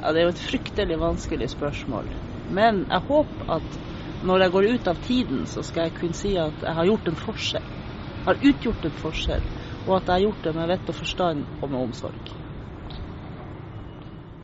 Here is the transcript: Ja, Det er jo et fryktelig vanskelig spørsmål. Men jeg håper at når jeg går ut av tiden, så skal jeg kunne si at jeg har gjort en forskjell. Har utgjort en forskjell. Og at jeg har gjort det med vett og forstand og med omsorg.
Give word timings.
Ja, 0.00 0.12
Det 0.12 0.20
er 0.20 0.28
jo 0.28 0.34
et 0.34 0.46
fryktelig 0.50 0.98
vanskelig 1.00 1.50
spørsmål. 1.52 2.08
Men 2.48 2.86
jeg 2.88 3.04
håper 3.06 3.50
at 3.52 3.78
når 4.22 4.42
jeg 4.44 4.52
går 4.54 4.68
ut 4.74 4.88
av 4.88 5.00
tiden, 5.04 5.46
så 5.46 5.62
skal 5.62 5.88
jeg 5.88 5.94
kunne 5.98 6.16
si 6.16 6.34
at 6.40 6.64
jeg 6.64 6.74
har 6.76 6.88
gjort 6.88 7.08
en 7.08 7.20
forskjell. 7.20 7.68
Har 8.24 8.40
utgjort 8.40 8.84
en 8.84 8.96
forskjell. 8.96 9.44
Og 9.86 9.96
at 9.96 10.08
jeg 10.08 10.14
har 10.14 10.24
gjort 10.26 10.44
det 10.44 10.54
med 10.56 10.68
vett 10.72 10.92
og 10.92 10.96
forstand 10.96 11.46
og 11.60 11.70
med 11.70 11.80
omsorg. 11.80 12.32